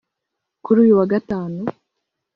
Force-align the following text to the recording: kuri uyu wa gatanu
kuri 0.63 0.77
uyu 0.83 0.93
wa 0.99 1.05
gatanu 1.13 1.59